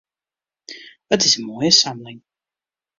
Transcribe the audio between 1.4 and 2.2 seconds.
moaie samling.